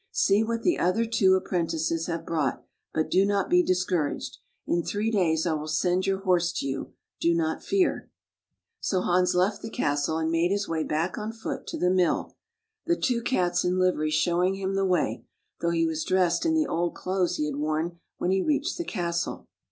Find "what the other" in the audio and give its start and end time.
0.43-1.05